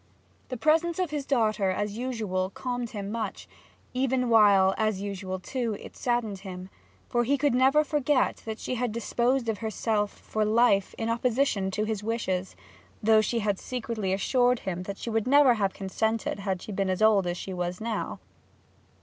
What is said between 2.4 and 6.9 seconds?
calmed him much, even while, as usual too, it saddened him;